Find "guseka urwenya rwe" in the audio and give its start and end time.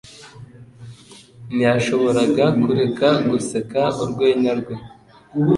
3.29-4.75